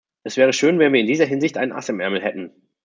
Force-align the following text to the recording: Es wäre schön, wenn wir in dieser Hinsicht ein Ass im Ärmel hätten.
Es 0.23 0.35
wäre 0.35 0.51
schön, 0.51 0.79
wenn 0.79 0.93
wir 0.93 0.99
in 0.99 1.05
dieser 1.05 1.25
Hinsicht 1.27 1.59
ein 1.59 1.71
Ass 1.71 1.89
im 1.89 1.99
Ärmel 1.99 2.23
hätten. 2.23 2.49